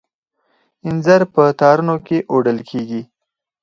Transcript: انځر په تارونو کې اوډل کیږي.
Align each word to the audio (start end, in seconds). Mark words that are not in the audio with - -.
انځر 0.87 1.21
په 1.33 1.43
تارونو 1.59 1.95
کې 2.05 2.17
اوډل 2.31 2.59
کیږي. 2.69 3.01